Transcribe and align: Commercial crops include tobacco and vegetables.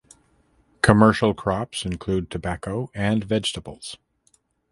Commercial 0.81 1.35
crops 1.35 1.85
include 1.85 2.31
tobacco 2.31 2.89
and 2.95 3.23
vegetables. 3.23 3.97